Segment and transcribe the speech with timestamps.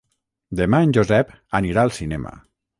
[0.59, 1.31] Demà en Josep
[1.63, 2.37] anirà al cinema.